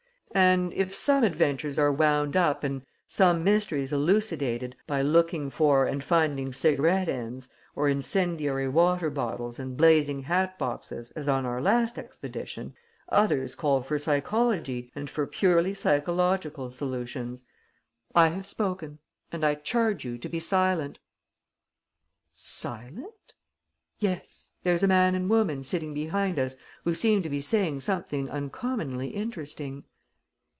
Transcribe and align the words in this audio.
And, 0.33 0.71
if 0.71 0.95
some 0.95 1.25
adventures 1.25 1.77
are 1.77 1.91
wound 1.91 2.37
up 2.37 2.63
and 2.63 2.83
some 3.05 3.43
mysteries 3.43 3.91
elucidated 3.91 4.77
by 4.87 5.01
looking 5.01 5.49
for 5.49 5.85
and 5.85 6.01
finding 6.01 6.53
cigarette 6.53 7.09
ends, 7.09 7.49
or 7.75 7.89
incendiary 7.89 8.69
water 8.69 9.09
bottles 9.09 9.59
and 9.59 9.75
blazing 9.75 10.21
hat 10.23 10.57
boxes 10.57 11.11
as 11.17 11.27
on 11.27 11.45
our 11.45 11.61
last 11.61 11.99
expedition, 11.99 12.73
others 13.09 13.55
call 13.55 13.81
for 13.81 13.99
psychology 13.99 14.89
and 14.95 15.09
for 15.09 15.27
purely 15.27 15.73
psychological 15.73 16.69
solutions. 16.71 17.43
I 18.15 18.29
have 18.29 18.45
spoken. 18.47 18.99
And 19.33 19.43
I 19.43 19.55
charge 19.55 20.05
you 20.05 20.17
to 20.17 20.29
be 20.29 20.39
silent." 20.39 20.99
"Silent?" 22.31 23.33
"Yes, 23.99 24.55
there's 24.63 24.81
a 24.81 24.87
man 24.87 25.13
and 25.13 25.29
woman 25.29 25.61
sitting 25.61 25.93
behind 25.93 26.39
us 26.39 26.55
who 26.85 26.93
seem 26.95 27.21
to 27.21 27.29
be 27.29 27.41
saying 27.41 27.81
something 27.81 28.29
uncommonly 28.29 29.09
interesting." 29.09 29.83